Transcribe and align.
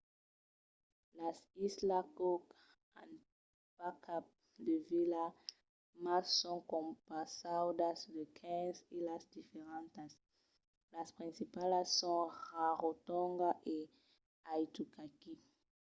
las 1.19 1.39
islas 1.67 2.07
cook 2.17 2.43
an 3.01 3.09
pas 3.77 3.95
cap 4.05 4.25
de 4.65 4.75
vila 4.89 5.25
mas 6.05 6.23
son 6.41 6.57
compausadas 6.73 7.97
de 8.15 8.23
15 8.27 8.79
islas 8.99 9.23
diferentas. 9.35 10.11
las 10.93 11.09
principalas 11.17 11.87
son 12.01 12.23
rarotonga 12.51 13.51
e 13.77 13.79
aitutaki 14.53 15.33